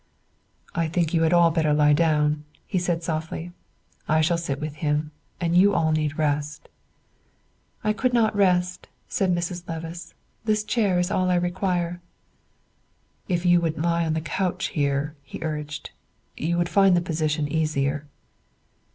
"I 0.73 0.87
think 0.87 1.13
you 1.13 1.21
had 1.21 1.31
all 1.31 1.51
better 1.51 1.73
lie 1.75 1.93
down," 1.93 2.43
he 2.65 2.79
said 2.79 3.03
softly. 3.03 3.51
"I 4.07 4.21
shall 4.21 4.39
sit 4.39 4.59
with 4.59 4.77
him, 4.77 5.11
and 5.39 5.55
you 5.55 5.75
all 5.75 5.91
need 5.91 6.17
rest." 6.17 6.69
"I 7.83 7.93
could 7.93 8.11
not 8.11 8.35
rest," 8.35 8.87
said 9.07 9.29
Mrs. 9.31 9.63
Levice; 9.67 10.15
"this 10.43 10.63
chair 10.63 10.97
is 10.97 11.11
all 11.11 11.29
I 11.29 11.35
require." 11.35 12.01
"If 13.27 13.45
you 13.45 13.61
would 13.61 13.77
lie 13.77 14.03
on 14.03 14.15
the 14.15 14.21
couch 14.21 14.69
here," 14.69 15.15
he 15.21 15.37
urged, 15.43 15.91
"you 16.35 16.57
would 16.57 16.67
find 16.67 16.97
the 16.97 17.01
position 17.01 17.47
easier." 17.47 18.07